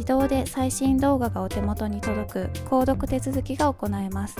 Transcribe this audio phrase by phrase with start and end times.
[0.00, 4.36] 自動で最新動画がお手元に届く購読手続きが行えます。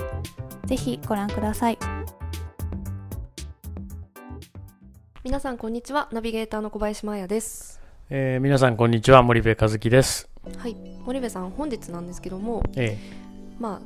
[0.65, 1.77] ぜひご覧ください。
[5.23, 6.09] 皆さんこんにちは。
[6.11, 7.79] ナビゲーターの小林真彩です。
[8.09, 9.21] えー皆さんこんにちは。
[9.21, 10.31] 森部和樹です。
[10.57, 10.75] はい。
[11.05, 12.97] 森部さん本日なんですけどもえ
[13.59, 13.83] ま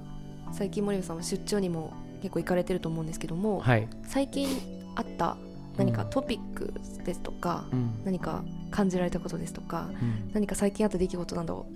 [0.48, 3.90] あ最近森部さんは出張にも結構行かれてると思うんですけども、ーはい。
[4.08, 4.48] 最近
[4.96, 5.36] あった
[5.76, 6.74] 何かうんトピック
[7.04, 8.00] ですとか、うん。
[8.06, 8.46] 何か
[8.76, 10.32] 感じられたことですとかうん。
[10.34, 11.68] 何か最近あった出来事など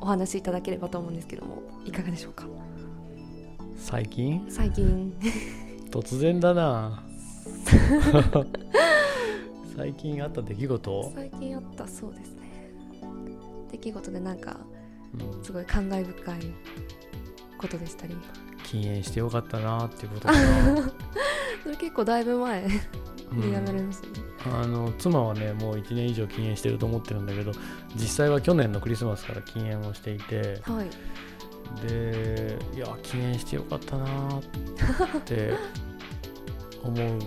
[0.00, 2.46] お話しいただければと思うんですけどもいかがでしょうか？
[3.76, 4.46] 最近？
[4.48, 5.12] 最近。
[5.90, 7.02] 突然だな。
[9.76, 12.70] 最近あった出来事、最近あったそうですね。
[13.72, 14.56] 出来事でなんか
[15.14, 16.40] うん、すごい感慨深い
[17.58, 18.16] ことでしたり。
[18.64, 20.92] 禁煙してよかったなっていうことかな。
[21.64, 22.64] それ結構だいぶ前
[23.32, 27.52] まあの妻はねもう1年以上禁煙してると思ってるんだけど
[27.94, 30.90] 実際は去年のクリスマスから禁煙をしていてはい。
[31.86, 34.42] でいや禁煙してよかったなっ
[35.24, 35.52] て
[36.82, 37.20] 思う、うん。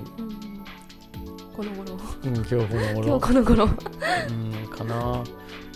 [1.55, 1.97] この頃。
[2.23, 3.65] うん、今日この 今頃日この頃。
[3.65, 4.31] う
[4.65, 5.23] んかな。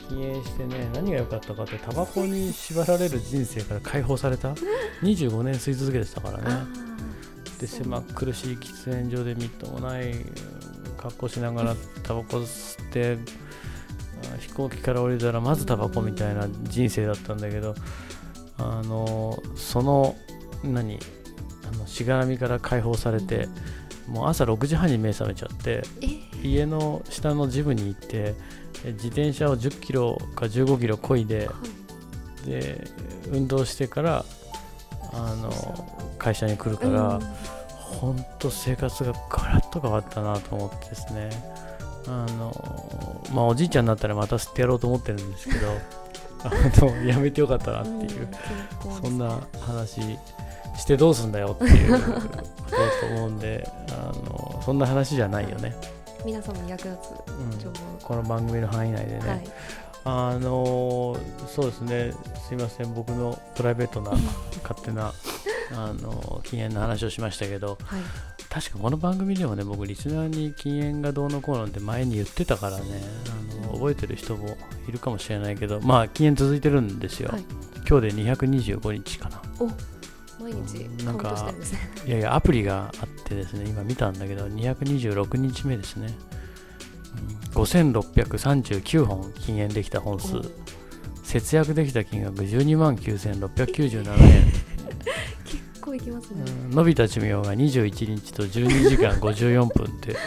[0.10, 4.54] 禁煙してね何が良かったかってタバコに縛られる人生から解放された
[5.02, 6.87] ？25年吸い続けてたからね
[7.60, 10.26] で狭苦しい喫煙所でみっともないうん
[10.98, 13.18] 格好しながらタバコ吸って
[14.34, 17.76] あ飛行機から降りたらまずタバコみたいな人生だったんだけど
[18.58, 20.16] あのその
[20.64, 21.00] 何
[21.72, 23.48] あのしがらみから解放されて
[24.08, 28.36] もう朝6時半に目覚めちゃってえ家の下のジムに行って
[28.84, 31.50] え自転車を10キロか15キロ漕いで
[32.46, 32.88] で
[33.32, 34.26] 運動してから
[35.14, 35.52] あの
[36.18, 37.20] 会社に来るから、
[37.78, 41.30] 本当生活がガラッと変わったなと思ってですね。
[42.08, 42.54] あの
[43.34, 45.72] まあおじいちゃんになったらまた吸ってやろうと思ってるんですけど
[46.44, 46.52] あ
[46.86, 48.30] のやめてよかったなっていう、
[49.02, 50.18] そんな話
[50.78, 55.76] してどうすんだよっていうことだと思うんであのそんな話じゃないよね、
[56.24, 56.92] 皆様に役立
[57.28, 59.44] うんつ情報この番組の範囲内でね、はい
[60.10, 62.14] あのそうですね。
[62.48, 62.94] すいません。
[62.94, 64.12] 僕のプライベートな
[64.64, 65.12] 勝手な
[65.74, 68.02] あの禁煙の話をしましたけどはい。
[68.50, 72.86] 確かこの番組でもね僕リスナーに禁煙がどうのこうのって前に言ってたからね
[73.62, 74.58] あの覚えてる人も
[74.88, 77.44] いるかもしれないけどまあ禁煙続いてるんですよ、はい。
[77.88, 79.42] 今日で225日かな。
[80.40, 81.52] 毎日なんか
[82.06, 86.37] いやいやアプリがあってですね今見たんだけど226日目ですね、うん、
[87.54, 90.38] 5639本禁煙できた本数。
[90.38, 90.42] お。
[91.28, 94.46] 節約できた金額12万9697円、
[95.44, 100.16] 結構いきますね、うん、伸びた寿命が21日と12時間54分って。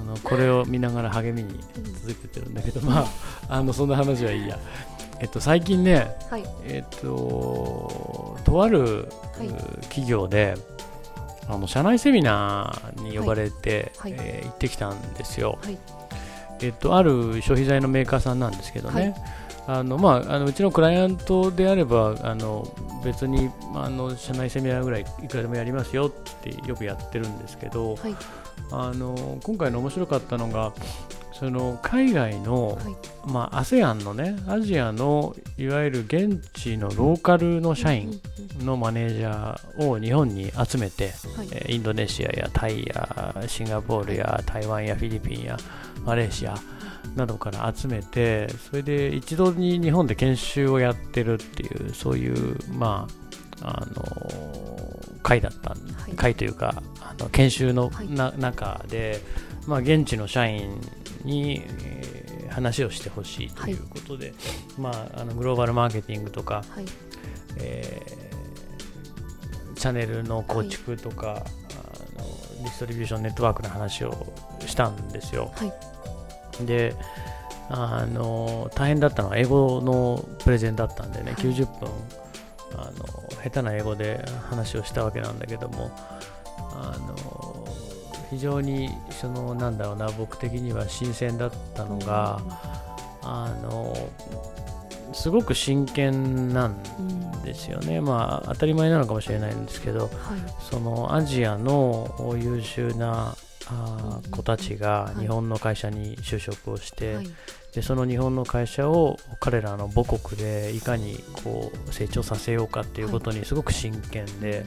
[0.00, 1.60] あのこれを見ながら励みに
[2.02, 3.06] 続けてるんだけどまあ
[3.56, 4.58] あのそんな話はいいや。
[5.20, 6.44] えっと、最近ね、はい。
[6.64, 9.08] えっと、とある、
[9.82, 10.56] 企業で
[11.48, 14.12] あの社内セミナーに呼ばれて、はい。
[14.12, 14.20] はい。
[14.22, 15.78] えー行ってきたんですよ、はい。
[16.60, 19.14] えっと、ある消費財のメーカーさんなんですけどね、はい。
[19.78, 22.66] あのまあ、あのうちのクライアントであればあの
[23.04, 28.16] 別にあの社内セミナーぐらいいくらでもやりますよってよくやってるんですけど、はい。
[28.70, 30.72] あの今回の面白かったのが
[31.42, 32.96] その海外の、はい。
[33.26, 38.20] まあ、ASEAN のねアジアのいわゆる現地のローカルの社員
[38.60, 41.48] のマネージャーを日本に集めて、はい。
[41.50, 45.56] えーインドネシアやタイやシンガポールや台湾やフィリピンや
[46.04, 46.54] マレーシア
[47.16, 53.08] などから集めてそれで一度に日本で研修をやってるっていうそういうま
[53.62, 54.02] ああの
[55.24, 56.12] 会だったんはい。
[56.12, 58.08] 会というかあの研修のはい。
[58.08, 59.20] な、中で、
[59.66, 60.80] まあ、現地の社員
[61.24, 64.34] に、えー話をしてほしいということで、
[64.78, 66.84] まあ、あのグローバルマーケティングとか、はい。
[67.56, 68.22] えー
[69.74, 74.32] チャンネルの構築とか、あのディストリビューションネットワークの話を
[74.64, 75.50] したんですよ。
[75.56, 76.66] はい。
[76.66, 76.94] で
[77.68, 81.34] あの大変だったのは英語のプレゼンだったんでね、はい。
[81.34, 81.90] 90分
[82.76, 83.06] あの
[83.42, 85.90] 下手な英語で話をしたわけなんだけども
[88.32, 92.40] 非常にそのなんだろうな僕的には新鮮だったのが、
[93.22, 93.94] あの
[95.12, 100.10] すごく真剣なんうんですよね、まあ当たり前なのかもしれないんですけどはい。
[100.70, 103.36] そのアジアの優秀な
[103.66, 105.20] あー子たちがはい。
[105.20, 107.28] 日本の会社に就職をして、はい
[107.74, 114.66] でその日本の会社を彼らの母国でいかにこう成長させようかっていうことにすごく真剣で、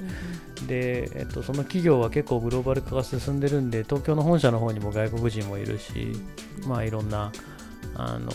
[0.68, 6.14] で、えっと、その企業は結構グローバル化が進んでるんで東京の本社の方にも外国人もいるし、
[6.68, 7.32] まあいろんな
[7.94, 8.32] あの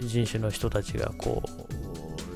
[0.00, 1.44] 人種の人たちがこ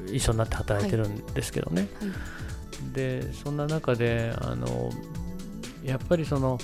[0.06, 2.94] う一緒になって働いてるんですけどね、はい。
[2.94, 4.90] でそんな中であの
[5.82, 6.58] やっぱりその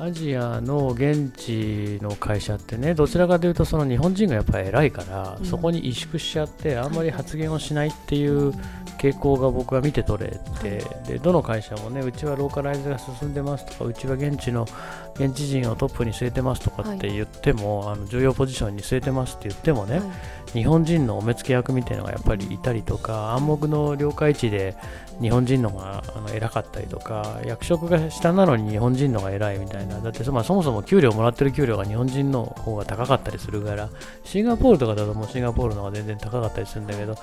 [0.00, 5.44] アジアの現地の会社ってねどちらかというとその日本人がやっぱり偉いから、うん。
[5.44, 8.52] そこに萎縮しちゃってあんまり発言をしないっていう
[8.98, 10.30] 傾向が僕は見て取れ
[10.62, 14.66] て、でどの会社もねうちはローカライズが進んでますとかうちは現地の
[15.14, 20.10] 現地人をトップに据えてますとかって言っても、あの重要ポジションに据えてますって言ってもね、はい。
[20.52, 24.74] 日本人のお目付け役みたいなのがやっぱりいたりとか暗黙の了解値で
[25.20, 33.90] 日本人のがあの偉かったりとか役職が下なのに日本人のが偉いみたいなだってそ,、まあ、そもそも給料もらってる給料が日本人の方が高かったりするから
[34.24, 37.16] シンガポールとかだともうシンガポールの方が全然高かったりするんだけど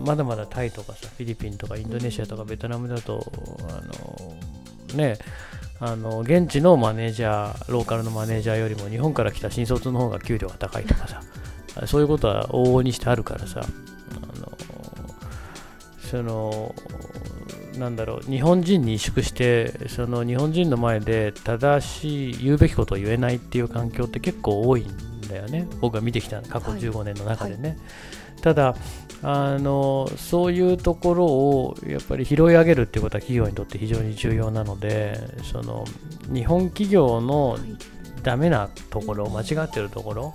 [0.00, 3.30] まだまだタイとかさフィリピンとかインドネシアとかベトナムだと
[3.68, 5.18] あのね
[5.80, 11.22] あの現地のマネージャーローカルのマネージャーよりも日本から来た新卒の方が給料が高いとかさ
[11.86, 14.52] そういうことは往々にしてあるからさ、あの
[16.00, 16.74] その、
[17.78, 25.66] なんだろう、日本人に萎縮して、その日本人の前で正しい、言うべきことを言えないっていう環境って結構多いんだよね。
[25.80, 27.78] 僕が見てきた過去はい15年の中でね。
[28.42, 28.76] ただ
[29.22, 35.84] あの、そういうところをやっぱり拾い上げるっていうことは企業にとって非常に重要なので、その
[36.32, 37.60] 日本企業のはい
[38.22, 40.34] ダメなところ、間違ってるところ、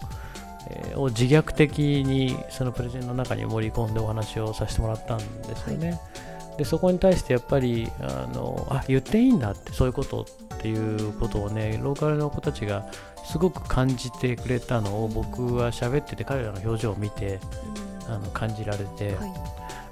[0.69, 6.00] えーを自虐的にそのプレゼンの中に盛り込んでお話をさせてもらったんですよね。
[6.57, 10.25] でそこに対してやっぱりあのあ言っていいんだってそういうこと
[10.56, 12.85] っていうことをねローカルの子たちが
[13.25, 17.39] すごく感じてくれたのを僕は喋ってて彼らの表情を見て
[18.07, 19.33] あの感じられて、はい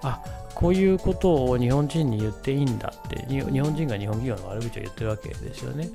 [0.04, 0.24] あ
[0.62, 5.90] こういうことを日本人に言っていいんだってに日本人が日本企業の悪口を言ってるわけですよね。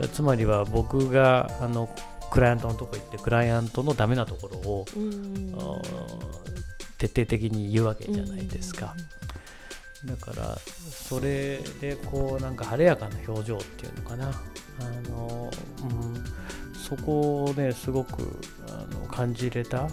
[0.00, 1.88] だつまりは僕があの
[2.30, 4.84] クライアントのとこ行ってクライアントのダメなところを、
[6.98, 8.94] 徹底的に言うわけじゃないですか。
[10.04, 10.58] だから
[10.90, 14.28] それでこうなんか晴れやかな表情っていうのかな。
[14.28, 15.50] あの、
[15.82, 19.82] うん、そこをねすごくあの感じれた。
[19.82, 19.90] はい。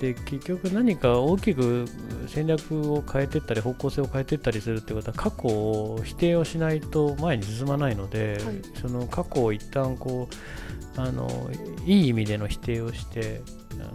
[0.00, 1.86] で結局何か大きく
[2.26, 8.60] 戦略を変えていったり方向性を変えていったりするってことは過去を否定をしないと前に進まないので、はい。
[8.80, 10.28] その過去を一旦こ
[10.96, 11.50] うあの
[11.86, 13.40] いい意味での否定をして
[13.74, 13.90] あの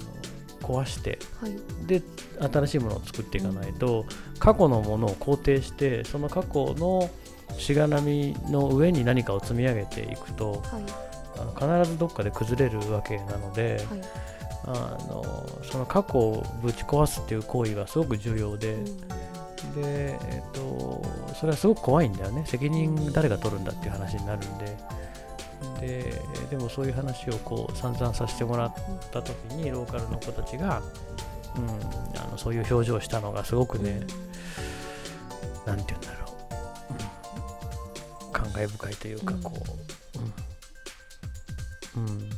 [0.67, 1.55] 壊してはい。
[1.88, 2.01] で
[2.39, 4.05] 新しいものを作っていかないと
[4.39, 7.09] 過去のものを肯定してその過去の
[7.57, 11.07] しがらみの上に何かを積み上げていくとはい。
[11.39, 14.01] あの必ずどっかで崩れるわけなので、はい。
[14.65, 15.24] あの
[15.63, 18.86] その過去をぶち壊すっていう行為がすごく重要で、うん。
[18.86, 21.01] で、えっと、
[21.36, 22.43] それはすごく怖いんだよね。
[22.45, 24.77] 責任誰が取るんだっていう話になるんで
[25.79, 28.73] ででもそういう話をこう散々させてもらっ
[29.11, 30.81] た時にローカルの子たちが
[31.57, 34.01] うん、あのそういう表情をしたのがすごくね、
[35.65, 36.33] なんて言うんだろ
[36.91, 39.53] う、うん、感慨深いというかこ
[41.95, 42.29] う、うん。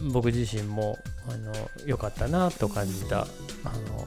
[0.00, 1.52] うん、僕自身もあの
[1.86, 4.06] 良かったなと感じた、あの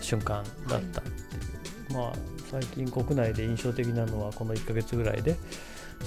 [0.00, 2.12] 瞬間だったっていう、まあ
[2.50, 5.36] 最近国内で印象的なのはこの1ヶ月ぐらいで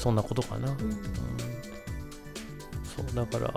[0.08, 0.78] そんなことかな、うん。
[0.78, 0.86] そ
[3.04, 3.54] うだから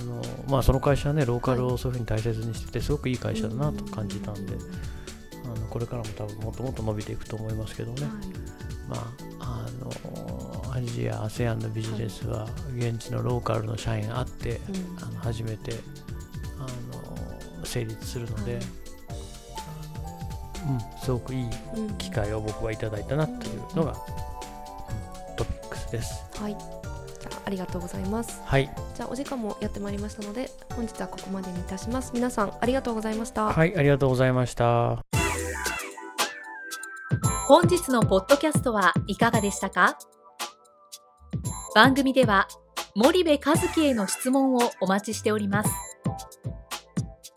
[0.00, 4.56] あの、まあ、その会社はねローカルをそういうふうに大切にしててすごくいい会社だなと感じたんで、
[5.44, 8.02] あのこれからも多分もっともっと伸びていくと思いますけどね、
[8.88, 8.96] ま
[9.38, 9.64] あ、あ
[10.66, 14.60] のアジア ASEAN のビジネスは現地のローカルの社員あって、
[15.00, 15.74] あの初めて
[16.58, 16.66] あ
[17.60, 18.60] の成立するので、うん、
[21.00, 21.44] すごくいい
[21.98, 23.96] 機会を僕はいただいたなというのが、
[25.92, 26.24] です。
[26.40, 26.56] はい。
[26.58, 28.42] じゃあありがとうございます。
[28.44, 32.10] はい、じゃあお時間もやってまいりましたので本日はここまでにいたします。
[32.12, 33.52] 皆さんありがとうございました。
[33.52, 35.04] はい、ありがとうございました。
[37.46, 39.98] 本日のポッドキャストはいかがでしたか？
[41.74, 42.48] 番組では
[42.94, 45.70] 森部和樹への質問をお待ちしております。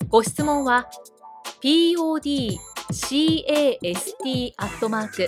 [0.07, 0.89] ご質問は
[1.61, 2.55] podcast
[4.57, 5.27] アットマーク